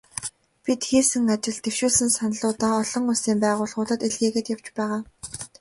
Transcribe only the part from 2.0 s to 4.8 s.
саналуудаа олон улсын байгууллагуудад илгээгээд явж